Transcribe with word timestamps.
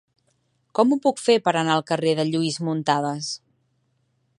Com 0.79 0.95
ho 0.95 0.97
puc 1.03 1.21
fer 1.25 1.35
per 1.49 1.53
anar 1.61 1.75
al 1.75 1.85
carrer 1.93 2.17
de 2.21 2.27
Lluís 2.31 2.61
Muntadas? 2.69 3.33